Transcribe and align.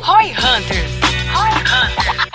Roy 0.00 0.30
Hunters. 0.30 0.92
Roy 1.34 1.50
Hunters. 1.50 2.30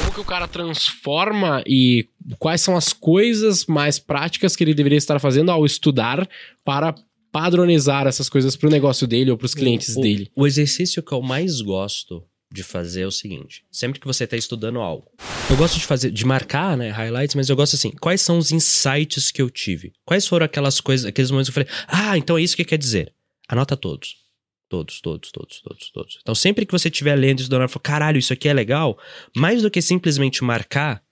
Como 0.00 0.12
que 0.12 0.20
o 0.20 0.24
cara 0.24 0.48
transforma 0.48 1.62
e 1.66 2.08
quais 2.38 2.60
são 2.60 2.76
as 2.76 2.92
coisas 2.92 3.66
mais 3.66 3.98
práticas 3.98 4.56
que 4.56 4.64
ele 4.64 4.74
deveria 4.74 4.98
estar 4.98 5.18
fazendo 5.18 5.50
ao 5.50 5.64
estudar 5.64 6.28
para 6.64 6.94
padronizar 7.30 8.06
essas 8.06 8.28
coisas 8.28 8.56
para 8.56 8.68
o 8.68 8.70
negócio 8.70 9.06
dele 9.06 9.30
ou 9.30 9.38
para 9.38 9.46
os 9.46 9.54
clientes 9.54 9.96
o, 9.96 10.00
dele? 10.00 10.30
O 10.34 10.46
exercício 10.46 11.02
que 11.02 11.12
eu 11.12 11.22
mais 11.22 11.60
gosto 11.60 12.24
de 12.52 12.62
fazer 12.62 13.02
é 13.02 13.06
o 13.06 13.12
seguinte: 13.12 13.64
sempre 13.70 14.00
que 14.00 14.06
você 14.06 14.24
está 14.24 14.36
estudando 14.36 14.80
algo, 14.80 15.06
eu 15.48 15.56
gosto 15.56 15.78
de 15.78 15.86
fazer, 15.86 16.10
de 16.10 16.24
marcar, 16.24 16.76
né, 16.76 16.90
highlights, 16.90 17.34
mas 17.34 17.48
eu 17.48 17.56
gosto 17.56 17.76
assim, 17.76 17.90
quais 18.00 18.20
são 18.20 18.36
os 18.36 18.50
insights 18.50 19.30
que 19.30 19.40
eu 19.40 19.48
tive? 19.48 19.92
Quais 20.04 20.26
foram 20.26 20.44
aquelas 20.44 20.80
coisas, 20.80 21.06
aqueles 21.06 21.30
momentos 21.30 21.52
que 21.52 21.58
eu 21.58 21.64
falei, 21.64 21.84
ah, 21.86 22.18
então 22.18 22.36
é 22.36 22.42
isso 22.42 22.56
que 22.56 22.64
quer 22.64 22.78
dizer. 22.78 23.12
Anota 23.48 23.76
todos. 23.76 24.27
Todos, 24.68 25.00
todos, 25.00 25.32
todos, 25.32 25.62
todos, 25.62 25.90
todos. 25.90 26.18
Então, 26.20 26.34
sempre 26.34 26.66
que 26.66 26.72
você 26.72 26.88
estiver 26.88 27.16
lendo 27.16 27.40
isso, 27.40 27.54
e 27.54 27.68
for, 27.68 27.80
caralho, 27.80 28.18
isso 28.18 28.32
aqui 28.32 28.48
é 28.48 28.52
legal, 28.52 28.98
mais 29.34 29.62
do 29.62 29.70
que 29.70 29.80
simplesmente 29.80 30.44
marcar, 30.44 31.02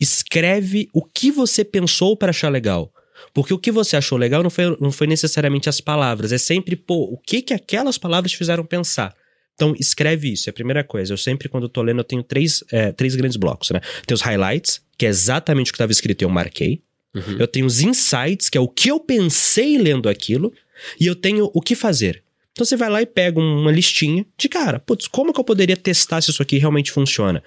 escreve 0.00 0.88
o 0.92 1.04
que 1.04 1.30
você 1.30 1.64
pensou 1.64 2.16
para 2.16 2.30
achar 2.30 2.48
legal. 2.48 2.92
Porque 3.32 3.54
o 3.54 3.58
que 3.58 3.70
você 3.70 3.96
achou 3.96 4.18
legal 4.18 4.42
não 4.42 4.50
foi, 4.50 4.76
não 4.80 4.90
foi 4.90 5.06
necessariamente 5.06 5.68
as 5.68 5.80
palavras, 5.80 6.32
é 6.32 6.38
sempre, 6.38 6.74
pô, 6.74 7.04
o 7.04 7.18
que 7.18 7.42
que 7.42 7.54
aquelas 7.54 7.96
palavras 7.96 8.32
te 8.32 8.38
fizeram 8.38 8.64
pensar. 8.64 9.14
Então, 9.54 9.74
escreve 9.78 10.32
isso, 10.32 10.48
é 10.48 10.50
a 10.50 10.54
primeira 10.54 10.82
coisa. 10.82 11.12
Eu 11.12 11.18
sempre, 11.18 11.48
quando 11.48 11.64
eu 11.64 11.68
tô 11.68 11.82
lendo, 11.82 12.00
eu 12.00 12.04
tenho 12.04 12.22
três, 12.22 12.64
é, 12.72 12.92
três 12.92 13.14
grandes 13.14 13.36
blocos, 13.36 13.70
né? 13.70 13.80
Tem 14.06 14.14
os 14.14 14.22
highlights, 14.22 14.80
que 14.96 15.04
é 15.04 15.08
exatamente 15.08 15.70
o 15.70 15.72
que 15.72 15.76
estava 15.76 15.92
escrito 15.92 16.22
e 16.22 16.24
eu 16.24 16.30
marquei. 16.30 16.82
Uhum. 17.14 17.36
Eu 17.38 17.46
tenho 17.46 17.66
os 17.66 17.82
insights, 17.82 18.48
que 18.48 18.56
é 18.56 18.60
o 18.60 18.68
que 18.68 18.90
eu 18.90 18.98
pensei 18.98 19.76
lendo 19.76 20.08
aquilo. 20.08 20.50
E 20.98 21.06
eu 21.06 21.14
tenho 21.14 21.50
o 21.52 21.60
que 21.60 21.74
fazer. 21.74 22.24
Então 22.60 22.66
você 22.66 22.76
vai 22.76 22.90
lá 22.90 23.00
e 23.00 23.06
pega 23.06 23.40
uma 23.40 23.72
listinha 23.72 24.26
de 24.36 24.46
cara, 24.46 24.78
putz, 24.78 25.08
como 25.08 25.32
que 25.32 25.40
eu 25.40 25.44
poderia 25.44 25.78
testar 25.78 26.20
se 26.20 26.30
isso 26.30 26.42
aqui 26.42 26.58
realmente 26.58 26.92
funciona? 26.92 27.42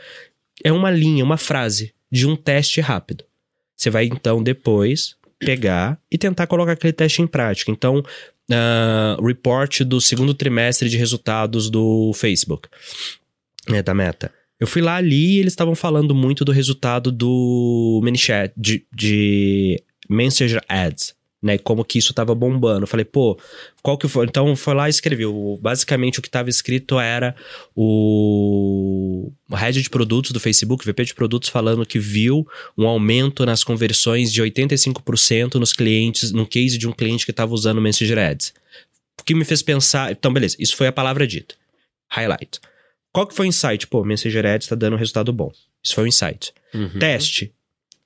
É 0.63 0.71
uma 0.71 0.89
linha, 0.89 1.23
uma 1.23 1.37
frase 1.37 1.93
de 2.11 2.25
um 2.25 2.35
teste 2.35 2.81
rápido. 2.81 3.23
Você 3.77 3.91
vai 3.91 4.05
então 4.05 4.41
depois 4.41 5.15
pegar 5.37 5.99
e 6.09 6.17
tentar 6.17 6.47
colocar 6.47 6.71
aquele 6.71 6.93
teste 6.93 7.21
em 7.21 7.27
prática. 7.27 7.69
Então, 7.69 7.99
uh, 7.99 9.23
report 9.23 9.81
do 9.81 10.01
segundo 10.01 10.33
trimestre 10.33 10.89
de 10.89 10.97
resultados 10.97 11.69
do 11.69 12.11
Facebook, 12.15 12.67
né, 13.69 13.83
da 13.83 13.93
Meta. 13.93 14.33
Eu 14.59 14.65
fui 14.65 14.81
lá 14.81 14.95
ali 14.95 15.35
e 15.35 15.39
eles 15.41 15.53
estavam 15.53 15.75
falando 15.75 16.15
muito 16.15 16.43
do 16.43 16.51
resultado 16.51 17.11
do 17.11 18.01
ManyChat, 18.03 18.51
de, 18.57 18.83
de 18.91 19.79
Messenger 20.09 20.63
Ads 20.67 21.13
né? 21.43 21.57
Como 21.57 21.83
que 21.83 21.99
isso 21.99 22.13
tava 22.13 22.33
bombando. 22.33 22.83
Eu 22.83 22.87
falei, 22.87 23.03
pô, 23.03 23.37
qual 23.81 23.97
que 23.97 24.07
foi? 24.07 24.25
Então 24.25 24.55
foi 24.55 24.73
lá 24.73 24.87
e 24.87 24.89
escreveu. 24.89 25.59
Basicamente 25.61 26.19
o 26.19 26.21
que 26.21 26.29
tava 26.29 26.49
escrito 26.49 26.97
era 26.97 27.35
o, 27.75 29.29
head 29.51 29.81
de 29.81 29.89
produtos 29.89 30.31
do 30.31 30.39
Facebook, 30.39 30.85
VP 30.85 31.03
de 31.03 31.13
produtos, 31.13 31.49
falando 31.49 31.85
que 31.85 31.99
viu 31.99 32.47
um 32.77 32.87
aumento 32.87 33.45
nas 33.45 33.63
conversões 33.63 34.31
de 34.31 34.41
85% 34.41 35.55
nos 35.55 35.73
clientes, 35.73 36.31
no 36.31 36.47
case 36.47 36.77
de 36.77 36.87
um 36.87 36.93
cliente 36.93 37.25
que 37.25 37.31
estava 37.31 37.53
usando 37.53 37.79
o 37.79 37.81
Messenger 37.81 38.17
Ads. 38.17 38.53
O 39.19 39.23
que 39.23 39.35
me 39.35 39.43
fez 39.43 39.61
pensar. 39.61 40.11
Então, 40.11 40.31
beleza, 40.31 40.55
isso 40.57 40.77
foi 40.77 40.87
a 40.87 40.91
palavra 40.91 41.27
dita. 41.27 41.55
Highlight. 42.09 42.61
Qual 43.11 43.27
que 43.27 43.35
foi 43.35 43.45
o 43.45 43.49
insight? 43.49 43.85
Pô, 43.87 44.03
Messenger 44.03 44.45
Ads 44.45 44.65
está 44.65 44.75
dando 44.75 44.93
um 44.93 44.99
resultado 44.99 45.33
bom. 45.33 45.51
Isso 45.83 45.93
foi 45.93 46.05
o 46.05 46.07
insight. 46.07 46.53
Uhum. 46.73 46.99
Teste. 46.99 47.53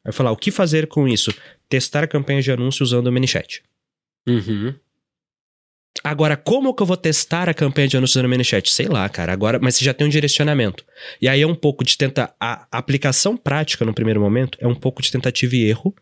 Vai 0.03 0.13
falar, 0.13 0.31
o 0.31 0.38
que 0.38 0.51
fazer 0.51 0.88
com 0.88 1.07
isso? 1.07 1.33
Testar 1.69 2.07
campanhas 2.07 2.43
de 2.43 2.51
anúncio 2.51 2.83
usando 2.83 3.07
o 3.07 3.11
ManyChat. 3.11 3.63
Uhum. 4.27 4.73
Agora, 6.03 6.37
como 6.37 6.73
que 6.73 6.81
eu 6.81 6.87
vou 6.87 6.97
testar 6.97 7.49
a 7.49 7.53
campanha 7.53 7.87
de 7.87 7.97
anúncios 7.97 8.15
usando 8.15 8.25
o 8.25 8.29
ManyChat? 8.29 8.71
Sei 8.71 8.87
lá, 8.87 9.07
cara. 9.09 9.33
Agora, 9.33 9.59
mas 9.59 9.75
você 9.75 9.85
já 9.85 9.93
tem 9.93 10.05
um 10.05 10.09
direcionamento. 10.09 10.85
E 11.21 11.27
aí 11.27 11.41
é 11.41 11.47
um 11.47 11.55
pouco 11.55 11.83
de 11.83 11.97
tentar. 11.97 12.35
A 12.39 12.67
aplicação 12.71 13.35
prática 13.35 13.83
no 13.83 13.93
primeiro 13.93 14.21
momento 14.21 14.57
é 14.61 14.67
um 14.67 14.75
pouco 14.75 15.01
de 15.01 15.11
tentativa 15.11 15.55
e 15.55 15.66
erro 15.66 15.95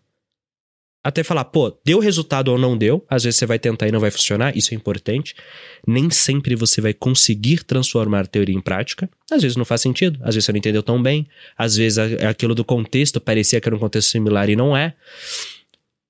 até 1.06 1.24
falar, 1.24 1.46
pô, 1.46 1.72
deu 1.86 2.00
resultado 2.00 2.48
ou 2.48 2.58
não 2.58 2.76
deu. 2.76 3.06
Às 3.08 3.24
vezes 3.24 3.38
você 3.38 3.46
vai 3.46 3.60
tentar 3.60 3.88
e 3.88 3.92
não 3.92 4.00
vai 4.00 4.10
funcionar, 4.10 4.58
isso 4.58 4.74
é 4.74 4.76
importante. 4.76 5.36
Nem 5.88 6.10
sempre 6.10 6.56
você 6.56 6.82
vai 6.82 6.96
conseguir 6.96 7.64
transformar 7.64 8.22
a 8.22 8.26
teoria 8.26 8.56
em 8.56 8.60
prática. 8.60 9.08
Às 9.32 9.44
vezes 9.44 9.56
não 9.56 9.64
faz 9.64 9.82
sentido, 9.82 10.20
às 10.24 10.34
vezes 10.34 10.46
você 10.46 10.52
não 10.52 10.58
entendeu 10.58 10.82
tão 10.82 11.00
bem, 11.00 11.28
às 11.56 11.76
vezes 11.76 12.00
aquilo 12.00 12.56
do 12.56 12.66
contexto 12.66 13.22
parecia 13.22 13.62
que 13.62 13.70
era 13.70 13.76
um 13.76 13.80
contexto 13.80 14.10
similar 14.10 14.50
e 14.50 14.56
não 14.56 14.76
é. 14.76 14.96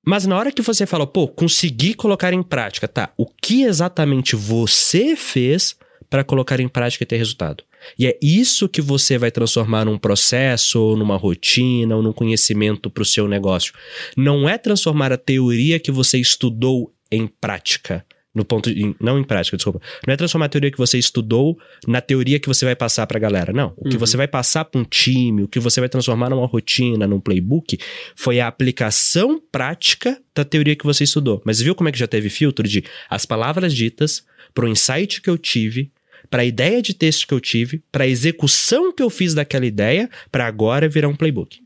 Mas 0.06 0.26
na 0.28 0.38
hora 0.38 0.52
que 0.52 0.62
você 0.62 0.86
fala, 0.86 1.08
pô, 1.08 1.28
consegui 1.28 1.96
colocar 1.96 2.32
em 2.32 2.44
prática, 2.44 2.88
tá? 2.88 3.12
O 3.18 3.26
que 3.26 3.64
exatamente 3.64 4.36
você 4.36 5.16
fez 5.16 5.76
para 6.10 6.24
colocar 6.24 6.60
em 6.60 6.68
prática 6.68 7.04
e 7.04 7.08
ter 7.08 7.18
resultado? 7.18 7.64
E 7.98 8.08
é 8.08 8.18
isso 8.22 8.70
que 8.70 8.82
você 8.82 9.18
vai 9.18 9.32
transformar 9.32 9.86
num 9.86 9.98
processo, 9.98 10.80
ou 10.80 10.98
numa 10.98 11.18
rotina, 11.18 11.96
ou 11.96 12.04
num 12.04 12.14
conhecimento 12.14 12.90
para 12.90 13.04
o 13.04 13.06
seu 13.06 13.28
negócio. 13.28 13.74
Não 14.16 14.48
é 14.48 14.58
transformar 14.58 15.12
a 15.12 15.18
teoria 15.18 15.80
que 15.80 15.92
você 15.92 16.20
estudou 16.20 16.94
em 17.12 17.28
prática. 17.28 18.06
No 18.36 18.44
ponto 18.44 18.72
de, 18.74 18.94
não 19.00 19.18
em 19.18 19.24
prática, 19.24 19.56
desculpa. 19.56 19.82
Não 20.06 20.14
é 20.14 20.18
transformar 20.18 20.48
a 20.48 20.50
teoria 20.50 20.70
que 20.70 20.78
você 20.78 21.00
estudou 21.00 21.58
na 21.88 22.02
teoria 22.02 22.38
que 22.38 22.50
você 22.50 22.66
vai 22.66 22.76
passar 22.76 23.08
para 23.08 23.18
a 23.18 23.22
galera. 23.22 23.54
Não. 23.54 23.74
O 23.78 23.88
que 23.88 23.96
uhum. 23.96 24.00
você 24.00 24.18
vai 24.18 24.28
passar 24.28 24.66
para 24.66 24.82
um 24.82 24.84
time, 24.84 25.44
o 25.44 25.48
que 25.48 25.58
você 25.58 25.80
vai 25.80 25.88
transformar 25.88 26.30
numa 26.30 26.46
rotina, 26.46 27.08
num 27.08 27.22
playbook, 27.22 27.78
foi 28.14 28.42
a 28.42 28.48
aplicação 28.48 29.42
prática 29.50 30.22
da 30.36 30.44
teoria 30.44 30.76
que 30.76 30.86
você 30.86 31.06
estudou. 31.06 31.42
Mas 31.46 31.62
viu 31.62 31.74
como 31.74 31.88
é 31.88 31.94
que 31.94 31.98
já 31.98 32.08
teve 32.08 32.30
filtro 32.30 32.68
de 32.68 32.84
as 33.10 33.26
palavras 33.26 33.74
ditas 33.74 34.26
para 34.54 34.66
o 34.66 34.68
insight 34.68 35.22
que 35.22 35.30
eu 35.30 35.38
tive, 35.38 35.90
para 36.30 36.42
a 36.42 36.46
ideia 36.46 36.82
de 36.82 36.94
texto 36.94 37.26
que 37.26 37.34
eu 37.34 37.40
tive, 37.40 37.82
para 37.90 38.04
a 38.04 38.08
execução 38.08 38.92
que 38.92 39.02
eu 39.02 39.10
fiz 39.10 39.34
daquela 39.34 39.66
ideia, 39.66 40.10
para 40.30 40.46
agora 40.46 40.90
virar 40.90 41.08
um 41.08 41.16
playbook. 41.16 41.60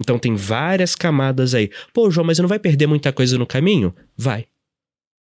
Então 0.00 0.18
tem 0.18 0.36
várias 0.36 0.94
camadas 0.94 1.54
aí. 1.54 1.70
Pô, 1.92 2.10
João, 2.10 2.26
mas 2.26 2.38
não 2.38 2.48
vai 2.48 2.58
perder 2.58 2.86
muita 2.86 3.12
coisa 3.12 3.36
no 3.38 3.46
caminho? 3.46 3.94
Vai. 4.16 4.46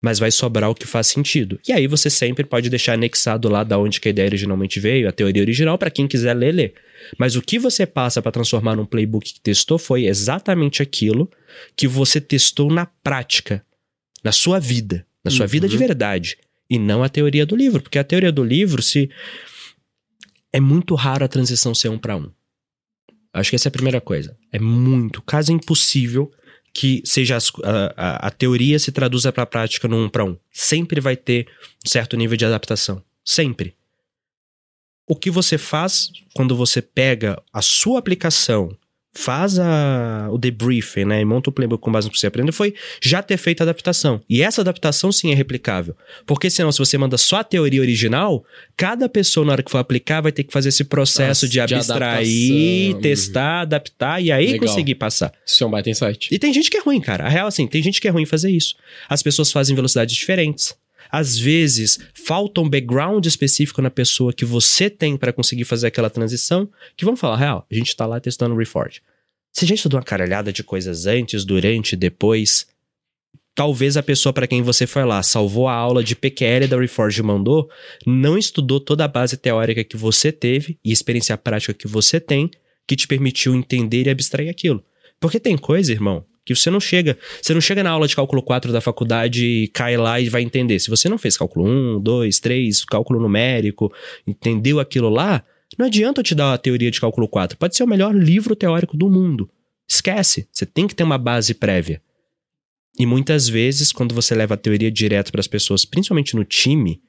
Mas 0.01 0.17
vai 0.17 0.31
sobrar 0.31 0.69
o 0.69 0.75
que 0.75 0.87
faz 0.87 1.07
sentido. 1.07 1.59
E 1.67 1.73
aí 1.73 1.85
você 1.85 2.09
sempre 2.09 2.45
pode 2.45 2.69
deixar 2.69 2.93
anexado 2.93 3.49
lá 3.49 3.63
da 3.63 3.77
onde 3.77 3.99
que 3.99 4.07
a 4.07 4.11
ideia 4.11 4.27
originalmente 4.27 4.79
veio, 4.79 5.09
a 5.09 5.11
teoria 5.11 5.43
original, 5.43 5.77
para 5.77 5.91
quem 5.91 6.07
quiser 6.07 6.33
ler, 6.33 6.53
ler. 6.53 6.73
Mas 7.17 7.35
o 7.35 7.41
que 7.41 7.59
você 7.59 7.85
passa 7.85 8.21
para 8.21 8.31
transformar 8.31 8.75
num 8.75 8.85
playbook 8.85 9.33
que 9.33 9.41
testou 9.41 9.77
foi 9.77 10.05
exatamente 10.05 10.81
aquilo 10.81 11.29
que 11.75 11.87
você 11.87 12.21
testou 12.21 12.71
na 12.71 12.85
prática, 12.85 13.63
na 14.23 14.31
sua 14.31 14.57
vida, 14.59 15.05
na 15.23 15.31
sua 15.31 15.45
uhum. 15.45 15.49
vida 15.49 15.67
de 15.67 15.77
verdade 15.77 16.37
e 16.69 16.77
não 16.77 17.03
a 17.03 17.09
teoria 17.09 17.45
do 17.45 17.55
livro, 17.55 17.81
porque 17.81 17.97
a 17.97 18.03
teoria 18.03 18.31
do 18.31 18.43
livro 18.43 18.81
se 18.81 19.09
é 20.53 20.59
muito 20.59 20.93
raro 20.95 21.25
a 21.25 21.27
transição 21.27 21.73
ser 21.73 21.89
um 21.89 21.97
para 21.97 22.15
um. 22.15 22.29
Acho 23.33 23.49
que 23.49 23.55
essa 23.55 23.67
é 23.67 23.69
a 23.69 23.73
primeira 23.73 24.01
coisa. 24.01 24.37
É 24.51 24.59
muito, 24.59 25.21
quase 25.21 25.51
impossível 25.51 26.31
que 26.79 27.01
seja 27.03 27.37
a, 27.97 28.27
a, 28.27 28.31
teoria 28.31 28.79
se 28.79 28.89
traduza 28.89 29.33
para 29.33 29.43
a 29.43 29.45
prática 29.45 29.85
no 29.85 29.97
um 29.97 30.07
para 30.07 30.23
um. 30.23 30.37
Sempre 30.49 31.01
vai 31.01 31.17
ter 31.17 31.45
um 31.85 31.89
certo 31.89 32.15
nível 32.15 32.37
de 32.37 32.45
adaptação, 32.45 33.03
sempre. 33.21 33.75
O 35.05 35.13
que 35.13 35.29
você 35.29 35.57
faz 35.57 36.09
quando 36.33 36.55
você 36.55 36.81
pega 36.81 37.37
a 37.51 37.61
sua 37.61 37.99
aplicação 37.99 38.73
faz 39.13 39.57
a, 39.57 40.29
o 40.31 40.37
debriefing, 40.37 41.05
né, 41.05 41.21
e 41.21 41.25
monta 41.25 41.49
o 41.49 41.53
playbook 41.53 41.81
com 41.81 41.91
base 41.91 42.07
no 42.07 42.13
que 42.13 42.19
você 42.19 42.27
aprendeu, 42.27 42.53
foi 42.53 42.73
já 43.01 43.21
ter 43.21 43.37
feito 43.37 43.61
a 43.61 43.63
adaptação. 43.63 44.21
E 44.29 44.41
essa 44.41 44.61
adaptação 44.61 45.11
sim 45.11 45.31
é 45.31 45.35
replicável. 45.35 45.95
Porque 46.25 46.49
senão, 46.49 46.71
se 46.71 46.79
você 46.79 46.97
manda 46.97 47.17
só 47.17 47.37
a 47.37 47.43
teoria 47.43 47.81
original, 47.81 48.43
cada 48.77 49.09
pessoa 49.09 49.45
na 49.45 49.53
hora 49.53 49.63
que 49.63 49.71
for 49.71 49.79
aplicar 49.79 50.21
vai 50.21 50.31
ter 50.31 50.43
que 50.43 50.53
fazer 50.53 50.69
esse 50.69 50.83
processo 50.83 51.45
Nossa, 51.45 51.51
de 51.51 51.59
abstrair, 51.59 52.95
de 52.95 53.01
testar, 53.01 53.61
adaptar 53.61 54.21
e 54.21 54.31
aí 54.31 54.53
Legal. 54.53 54.67
conseguir 54.67 54.95
passar. 54.95 55.33
Isso 55.45 55.63
é 55.63 55.67
um 55.67 55.71
baita 55.71 55.89
insight. 55.89 56.29
E 56.31 56.37
tem 56.37 56.53
gente 56.53 56.69
que 56.69 56.77
é 56.77 56.81
ruim, 56.81 57.01
cara. 57.01 57.25
A 57.25 57.29
real, 57.29 57.47
assim, 57.47 57.67
tem 57.67 57.81
gente 57.81 57.99
que 57.99 58.07
é 58.07 58.11
ruim 58.11 58.25
fazer 58.25 58.51
isso. 58.51 58.75
As 59.07 59.23
pessoas 59.23 59.51
fazem 59.51 59.75
velocidades 59.75 60.15
diferentes. 60.15 60.75
Às 61.11 61.37
vezes, 61.37 61.99
falta 62.13 62.61
um 62.61 62.69
background 62.69 63.25
específico 63.25 63.81
na 63.81 63.89
pessoa 63.89 64.31
que 64.31 64.45
você 64.45 64.89
tem 64.89 65.17
para 65.17 65.33
conseguir 65.33 65.65
fazer 65.65 65.87
aquela 65.87 66.09
transição, 66.09 66.69
que 66.95 67.05
vamos 67.05 67.19
falar 67.19 67.37
real, 67.37 67.65
a 67.69 67.75
gente 67.75 67.95
tá 67.95 68.05
lá 68.05 68.19
testando 68.19 68.53
o 68.53 68.57
Reforge. 68.57 69.01
Se 69.51 69.65
a 69.65 69.67
gente 69.67 69.79
estudou 69.79 69.97
uma 69.99 70.05
caralhada 70.05 70.53
de 70.53 70.63
coisas 70.63 71.07
antes, 71.07 71.43
durante, 71.43 71.95
depois, 71.95 72.67
talvez 73.55 73.97
a 73.97 74.03
pessoa 74.03 74.31
para 74.31 74.47
quem 74.47 74.61
você 74.61 74.85
foi 74.85 75.03
lá 75.03 75.23
salvou 75.23 75.67
a 75.67 75.73
aula 75.73 76.03
de 76.03 76.15
PQL 76.15 76.67
da 76.67 76.79
Reforge 76.79 77.21
mandou, 77.23 77.69
não 78.05 78.37
estudou 78.37 78.79
toda 78.79 79.03
a 79.03 79.07
base 79.07 79.35
teórica 79.35 79.83
que 79.83 79.97
você 79.97 80.31
teve 80.31 80.77
e 80.85 80.91
experiência 80.91 81.37
prática 81.37 81.73
que 81.73 81.87
você 81.87 82.19
tem, 82.19 82.49
que 82.87 82.95
te 82.95 83.07
permitiu 83.07 83.55
entender 83.55 84.07
e 84.07 84.09
abstrair 84.09 84.49
aquilo. 84.49 84.83
Porque 85.19 85.39
tem 85.39 85.57
coisa, 85.57 85.91
irmão, 85.91 86.23
que 86.53 86.59
você 86.61 86.69
não 86.69 86.79
chega, 86.79 87.17
você 87.41 87.53
não 87.53 87.61
chega 87.61 87.83
na 87.83 87.89
aula 87.89 88.07
de 88.07 88.15
cálculo 88.15 88.41
4 88.41 88.71
da 88.71 88.81
faculdade 88.81 89.45
e 89.45 89.67
cai 89.67 89.97
lá 89.97 90.19
e 90.19 90.29
vai 90.29 90.41
entender. 90.41 90.79
Se 90.79 90.89
você 90.89 91.09
não 91.09 91.17
fez 91.17 91.37
cálculo 91.37 91.65
1, 91.65 91.99
2, 92.01 92.39
3, 92.39 92.85
cálculo 92.85 93.19
numérico, 93.19 93.93
entendeu 94.25 94.79
aquilo 94.79 95.09
lá, 95.09 95.43
não 95.77 95.85
adianta 95.85 96.19
eu 96.19 96.23
te 96.23 96.35
dar 96.35 96.53
a 96.53 96.57
teoria 96.57 96.91
de 96.91 96.99
cálculo 96.99 97.27
4. 97.27 97.57
Pode 97.57 97.75
ser 97.75 97.83
o 97.83 97.87
melhor 97.87 98.15
livro 98.15 98.55
teórico 98.55 98.97
do 98.97 99.09
mundo. 99.09 99.49
Esquece, 99.87 100.47
você 100.51 100.65
tem 100.65 100.87
que 100.87 100.95
ter 100.95 101.03
uma 101.03 101.17
base 101.17 101.53
prévia. 101.53 102.01
E 102.97 103.05
muitas 103.05 103.47
vezes, 103.47 103.91
quando 103.91 104.13
você 104.13 104.35
leva 104.35 104.55
a 104.55 104.57
teoria 104.57 104.91
direto 104.91 105.31
para 105.31 105.39
as 105.39 105.47
pessoas, 105.47 105.85
principalmente 105.85 106.35
no 106.35 106.43
time, 106.43 107.01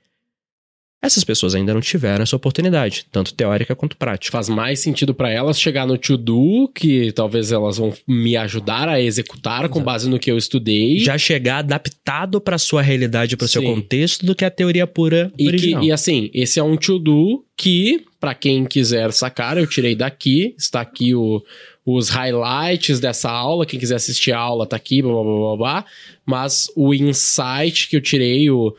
Essas 1.02 1.24
pessoas 1.24 1.54
ainda 1.54 1.72
não 1.72 1.80
tiveram 1.80 2.22
essa 2.22 2.36
oportunidade, 2.36 3.06
tanto 3.10 3.32
teórica 3.32 3.74
quanto 3.74 3.96
prática. 3.96 4.30
Faz 4.32 4.48
mais 4.50 4.80
sentido 4.80 5.14
pra 5.14 5.30
elas 5.30 5.58
chegar 5.58 5.86
no 5.86 5.96
to-do, 5.96 6.70
que 6.74 7.10
talvez 7.12 7.50
elas 7.52 7.78
vão 7.78 7.92
me 8.06 8.36
ajudar 8.36 8.88
a 8.88 9.00
executar 9.00 9.68
com 9.70 9.82
base 9.82 10.08
no 10.10 10.18
que 10.18 10.30
eu 10.30 10.36
estudei. 10.36 10.98
Já 10.98 11.16
chegar 11.16 11.58
adaptado 11.58 12.40
para 12.40 12.58
sua 12.58 12.82
realidade, 12.82 13.36
para 13.36 13.46
o 13.46 13.48
seu 13.48 13.62
contexto, 13.62 14.26
do 14.26 14.34
que 14.34 14.44
a 14.44 14.50
teoria 14.50 14.86
pura 14.86 15.32
E, 15.38 15.44
que, 15.44 15.48
original. 15.48 15.84
e 15.84 15.90
assim, 15.92 16.30
esse 16.34 16.58
é 16.60 16.62
um 16.62 16.76
to-do 16.76 17.44
que, 17.56 18.04
pra 18.20 18.34
quem 18.34 18.64
quiser 18.66 19.12
sacar, 19.12 19.56
eu 19.58 19.66
tirei 19.66 19.96
daqui. 19.96 20.54
Está 20.58 20.82
aqui 20.82 21.14
o- 21.14 21.42
os 21.84 22.10
highlights 22.10 23.00
dessa 23.00 23.30
aula. 23.30 23.64
Quem 23.66 23.80
quiser 23.80 23.96
assistir 23.96 24.32
a 24.32 24.38
aula 24.38 24.66
tá 24.66 24.76
aqui, 24.76 25.00
blá 25.02 25.12
blá 25.12 25.22
blá 25.22 25.32
blá. 25.34 25.56
blá. 25.56 25.84
Mas 26.26 26.70
o 26.76 26.92
insight 26.94 27.88
que 27.88 27.96
eu 27.96 28.00
tirei, 28.00 28.50
o, 28.50 28.76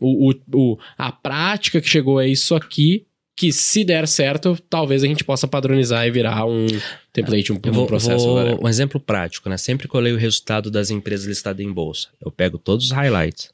o, 0.00 0.30
o- 0.30 0.34
o- 0.52 0.78
a 0.98 1.10
prática 1.12 1.80
que 1.80 1.88
chegou 1.88 2.20
é 2.20 2.28
isso 2.28 2.54
aqui. 2.54 3.06
Que 3.34 3.50
se 3.50 3.82
der 3.82 4.06
certo, 4.06 4.58
talvez 4.68 5.02
a 5.02 5.06
gente 5.06 5.24
possa 5.24 5.48
padronizar 5.48 6.06
e 6.06 6.10
virar 6.10 6.44
um 6.44 6.66
template, 7.12 7.50
um, 7.50 7.58
Eu 7.64 7.70
um 7.70 7.74
vou, 7.74 7.86
processo. 7.86 8.26
vou- 8.26 8.64
um 8.64 8.68
exemplo 8.68 9.00
prático, 9.00 9.48
né? 9.48 9.56
Sempre 9.56 9.88
que 9.88 9.94
eu 9.94 10.00
leio 10.00 10.16
o 10.16 10.18
resultado 10.18 10.70
das 10.70 10.90
empresas 10.90 11.24
listadas 11.26 11.64
em 11.64 11.72
bolsa, 11.72 12.08
eu 12.24 12.30
pego 12.30 12.58
todos 12.58 12.86
os 12.86 12.90
highlights, 12.92 13.48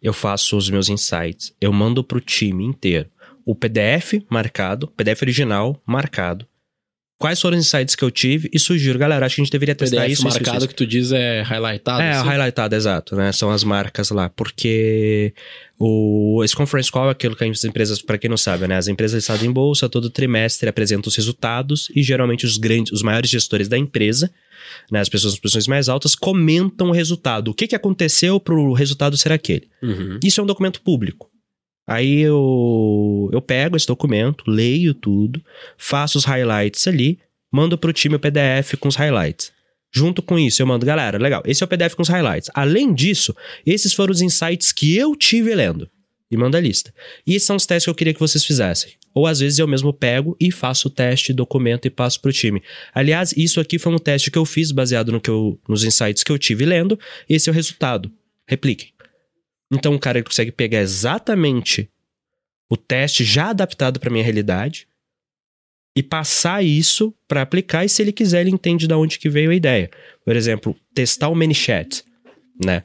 eu 0.00 0.12
faço 0.12 0.56
os 0.56 0.70
meus 0.70 0.88
insights, 0.88 1.52
eu 1.60 1.72
mando 1.72 2.04
pro 2.04 2.20
time 2.20 2.64
inteiro 2.64 3.08
o 3.44 3.54
PDF 3.54 4.22
marcado, 4.30 4.88
PDF 4.88 5.22
original 5.22 5.80
marcado. 5.86 6.46
Quais 7.20 7.38
foram 7.38 7.58
os 7.58 7.66
insights 7.66 7.94
que 7.94 8.02
eu 8.02 8.10
tive 8.10 8.48
e 8.50 8.58
sugiro, 8.58 8.98
galera, 8.98 9.26
acho 9.26 9.34
que 9.34 9.42
a 9.42 9.44
gente 9.44 9.52
deveria 9.52 9.74
testar 9.74 9.96
PDF 9.96 10.12
isso, 10.12 10.26
isso, 10.26 10.38
marcado 10.38 10.58
isso. 10.60 10.68
que 10.68 10.74
tu 10.74 10.86
diz 10.86 11.12
é 11.12 11.42
highlightado. 11.42 12.00
É, 12.00 12.12
assim? 12.12 12.26
highlightado, 12.26 12.74
exato, 12.74 13.14
né? 13.14 13.30
São 13.30 13.50
as 13.50 13.62
marcas 13.62 14.08
lá, 14.08 14.30
porque 14.30 15.34
o, 15.78 16.40
esse 16.42 16.56
conference 16.56 16.90
call 16.90 17.08
é 17.08 17.10
aquilo 17.10 17.36
que 17.36 17.44
as 17.44 17.62
empresas, 17.62 18.00
para 18.00 18.16
quem 18.16 18.30
não 18.30 18.38
sabe, 18.38 18.66
né? 18.66 18.78
As 18.78 18.88
empresas 18.88 19.16
listadas 19.16 19.42
em 19.42 19.52
bolsa, 19.52 19.86
todo 19.86 20.08
trimestre 20.08 20.66
apresentam 20.66 21.10
os 21.10 21.16
resultados 21.16 21.92
e 21.94 22.02
geralmente 22.02 22.46
os 22.46 22.56
grandes, 22.56 22.90
os 22.90 23.02
maiores 23.02 23.28
gestores 23.28 23.68
da 23.68 23.76
empresa, 23.76 24.30
né? 24.90 25.00
As 25.00 25.10
pessoas 25.10 25.34
nas 25.34 25.40
posições 25.40 25.66
mais 25.66 25.90
altas, 25.90 26.14
comentam 26.14 26.88
o 26.88 26.92
resultado. 26.92 27.48
O 27.50 27.54
que, 27.54 27.66
que 27.66 27.76
aconteceu 27.76 28.40
para 28.40 28.54
o 28.54 28.72
resultado 28.72 29.14
ser 29.18 29.30
aquele? 29.30 29.68
Uhum. 29.82 30.18
Isso 30.24 30.40
é 30.40 30.44
um 30.44 30.46
documento 30.46 30.80
público. 30.80 31.29
Aí 31.90 32.20
eu, 32.20 33.28
eu 33.32 33.42
pego 33.42 33.76
esse 33.76 33.84
documento, 33.84 34.44
leio 34.46 34.94
tudo, 34.94 35.42
faço 35.76 36.18
os 36.18 36.24
highlights 36.24 36.86
ali, 36.86 37.18
mando 37.50 37.76
pro 37.76 37.92
time 37.92 38.14
o 38.14 38.20
PDF 38.20 38.74
com 38.78 38.86
os 38.86 38.94
highlights. 38.94 39.50
Junto 39.92 40.22
com 40.22 40.38
isso, 40.38 40.62
eu 40.62 40.66
mando, 40.68 40.86
galera, 40.86 41.18
legal, 41.18 41.42
esse 41.44 41.64
é 41.64 41.66
o 41.66 41.68
PDF 41.68 41.94
com 41.94 42.02
os 42.02 42.08
highlights. 42.08 42.48
Além 42.54 42.94
disso, 42.94 43.34
esses 43.66 43.92
foram 43.92 44.12
os 44.12 44.20
insights 44.20 44.70
que 44.70 44.96
eu 44.96 45.16
tive 45.16 45.52
lendo. 45.52 45.90
E 46.30 46.36
manda 46.36 46.58
a 46.58 46.60
lista. 46.60 46.94
E 47.26 47.34
esses 47.34 47.44
são 47.44 47.56
os 47.56 47.66
testes 47.66 47.86
que 47.86 47.90
eu 47.90 47.94
queria 47.96 48.14
que 48.14 48.20
vocês 48.20 48.44
fizessem. 48.44 48.92
Ou 49.12 49.26
às 49.26 49.40
vezes 49.40 49.58
eu 49.58 49.66
mesmo 49.66 49.92
pego 49.92 50.36
e 50.38 50.52
faço 50.52 50.86
o 50.86 50.90
teste, 50.92 51.32
documento 51.32 51.86
e 51.86 51.90
passo 51.90 52.20
pro 52.20 52.32
time. 52.32 52.62
Aliás, 52.94 53.34
isso 53.36 53.58
aqui 53.58 53.80
foi 53.80 53.92
um 53.92 53.98
teste 53.98 54.30
que 54.30 54.38
eu 54.38 54.44
fiz 54.44 54.70
baseado 54.70 55.10
no 55.10 55.20
que 55.20 55.28
eu, 55.28 55.58
nos 55.68 55.82
insights 55.82 56.22
que 56.22 56.30
eu 56.30 56.38
tive 56.38 56.64
lendo. 56.64 56.96
Esse 57.28 57.48
é 57.48 57.52
o 57.52 57.54
resultado. 57.54 58.12
Repliquem. 58.46 58.92
Então 59.70 59.94
o 59.94 59.98
cara 59.98 60.22
consegue 60.22 60.50
pegar 60.50 60.80
exatamente 60.80 61.88
o 62.68 62.76
teste 62.76 63.24
já 63.24 63.50
adaptado 63.50 64.00
para 64.00 64.10
minha 64.10 64.24
realidade 64.24 64.88
e 65.96 66.02
passar 66.02 66.64
isso 66.64 67.14
para 67.26 67.42
aplicar 67.42 67.84
e 67.84 67.88
se 67.88 68.00
ele 68.00 68.12
quiser 68.12 68.42
ele 68.42 68.50
entende 68.50 68.86
de 68.86 68.94
onde 68.94 69.18
que 69.18 69.28
veio 69.28 69.50
a 69.50 69.54
ideia. 69.54 69.90
Por 70.24 70.36
exemplo, 70.36 70.76
testar 70.94 71.28
o 71.28 71.34
ManyChat, 71.34 72.04
né? 72.64 72.84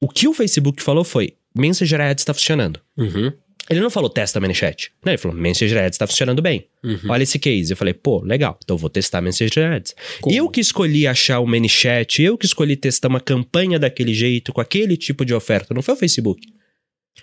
O 0.00 0.08
que 0.08 0.28
o 0.28 0.34
Facebook 0.34 0.82
falou 0.82 1.04
foi 1.04 1.36
Messenger 1.56 2.00
Ads 2.00 2.22
está 2.22 2.34
funcionando. 2.34 2.80
Uhum. 2.96 3.32
Ele 3.68 3.80
não 3.80 3.88
falou 3.90 4.10
testa 4.10 4.38
ManyChat. 4.38 4.92
Né? 5.04 5.12
Ele 5.12 5.18
falou 5.18 5.36
Messenger 5.36 5.84
Ads 5.84 5.94
está 5.94 6.06
funcionando 6.06 6.42
bem. 6.42 6.66
Uhum. 6.82 6.98
Olha 7.08 7.22
esse 7.22 7.38
case. 7.38 7.72
Eu 7.72 7.76
falei, 7.76 7.94
pô, 7.94 8.22
legal. 8.22 8.58
Então 8.62 8.74
eu 8.74 8.78
vou 8.78 8.90
testar 8.90 9.22
Messenger 9.22 9.72
Ads. 9.72 9.94
Como? 10.20 10.36
Eu 10.36 10.48
que 10.50 10.60
escolhi 10.60 11.06
achar 11.06 11.40
o 11.40 11.46
ManyChat, 11.46 12.22
eu 12.22 12.36
que 12.36 12.44
escolhi 12.44 12.76
testar 12.76 13.08
uma 13.08 13.20
campanha 13.20 13.78
daquele 13.78 14.12
jeito, 14.12 14.52
com 14.52 14.60
aquele 14.60 14.96
tipo 14.96 15.24
de 15.24 15.32
oferta, 15.32 15.72
não 15.72 15.82
foi 15.82 15.94
o 15.94 15.96
Facebook. 15.96 16.46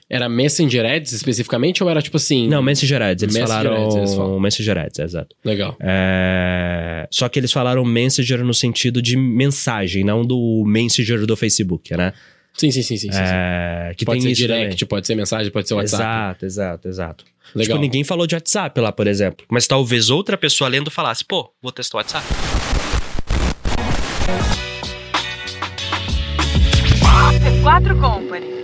Era 0.09 0.27
Messenger 0.27 0.85
Ads 0.85 1.13
especificamente 1.13 1.83
ou 1.83 1.89
era 1.89 2.01
tipo 2.01 2.17
assim? 2.17 2.47
Não, 2.47 2.61
Messenger 2.61 3.01
Ads. 3.01 3.23
Eles 3.23 3.35
Messenger 3.35 3.63
falaram 3.63 3.85
Ads, 3.85 3.95
eles 3.95 4.13
falam. 4.13 4.39
Messenger 4.39 4.77
Ads, 4.77 4.99
exato. 4.99 5.35
Legal. 5.45 5.77
É, 5.79 7.07
Só 7.11 7.29
que 7.29 7.39
eles 7.39 7.51
falaram 7.51 7.85
Messenger 7.85 8.44
no 8.44 8.53
sentido 8.53 9.01
de 9.01 9.15
mensagem, 9.15 10.03
não 10.03 10.25
do 10.25 10.63
Messenger 10.65 11.25
do 11.25 11.35
Facebook, 11.37 11.95
né? 11.95 12.13
Sim, 12.61 12.69
sim, 12.69 12.83
sim, 12.83 12.97
sim. 12.97 13.09
É, 13.11 13.93
Que 13.97 14.05
pode 14.05 14.19
tem 14.19 14.27
ser 14.27 14.31
isso 14.33 14.41
direct, 14.41 14.75
também. 14.75 14.87
pode 14.87 15.07
ser 15.07 15.15
mensagem, 15.15 15.51
pode 15.51 15.67
ser 15.67 15.73
WhatsApp. 15.73 16.03
Exato, 16.03 16.45
exato, 16.45 16.87
exato. 16.87 17.25
Legal. 17.55 17.77
Tipo, 17.77 17.79
ninguém 17.81 18.03
falou 18.03 18.27
de 18.27 18.35
WhatsApp 18.35 18.79
lá, 18.79 18.91
por 18.91 19.07
exemplo. 19.07 19.45
Mas 19.49 19.65
talvez 19.65 20.11
outra 20.11 20.37
pessoa 20.37 20.67
lendo 20.69 20.91
falasse, 20.91 21.25
pô, 21.25 21.51
vou 21.59 21.71
testar 21.71 21.97
o 21.97 21.99
WhatsApp. 21.99 22.25
C4 27.63 27.99
Company. 27.99 28.60